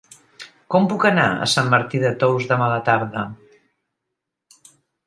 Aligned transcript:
Com 0.75 0.87
puc 0.93 1.05
anar 1.09 1.25
a 1.43 1.49
Sant 1.53 1.69
Martí 1.75 2.01
de 2.07 2.11
Tous 2.25 2.49
demà 2.55 2.71
a 2.71 2.73
la 2.75 2.83
tarda? 2.89 3.31